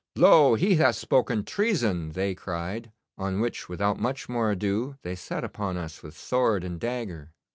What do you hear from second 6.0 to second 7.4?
with sword and dagger.